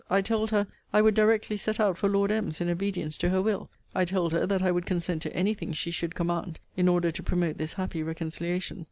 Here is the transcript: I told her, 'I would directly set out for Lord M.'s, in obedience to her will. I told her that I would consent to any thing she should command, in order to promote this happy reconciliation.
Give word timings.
I 0.09 0.21
told 0.23 0.49
her, 0.49 0.65
'I 0.93 1.01
would 1.03 1.13
directly 1.13 1.57
set 1.57 1.79
out 1.79 1.95
for 1.95 2.09
Lord 2.09 2.31
M.'s, 2.31 2.59
in 2.59 2.71
obedience 2.71 3.19
to 3.19 3.29
her 3.29 3.39
will. 3.39 3.69
I 3.93 4.03
told 4.03 4.31
her 4.33 4.47
that 4.47 4.63
I 4.63 4.71
would 4.71 4.87
consent 4.87 5.21
to 5.21 5.35
any 5.35 5.53
thing 5.53 5.73
she 5.73 5.91
should 5.91 6.15
command, 6.15 6.57
in 6.75 6.87
order 6.87 7.11
to 7.11 7.21
promote 7.21 7.59
this 7.59 7.73
happy 7.73 8.01
reconciliation. 8.01 8.79